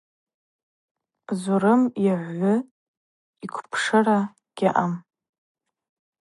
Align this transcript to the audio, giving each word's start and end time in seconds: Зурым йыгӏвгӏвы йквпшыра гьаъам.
Зурым 1.41 1.81
йыгӏвгӏвы 2.05 2.53
йквпшыра 3.45 4.19
гьаъам. 4.57 4.93